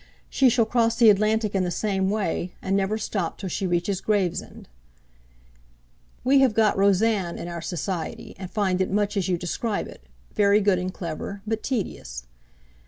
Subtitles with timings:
[0.31, 4.01] She shall cross the Atlantic in the same way; and never stop till she reaches
[4.01, 4.67] Gravesend.'
[6.23, 10.01] 'We have got "Rosanne" in our Society, and find it much as you describe it;
[10.33, 12.25] very good and clever, but tedious.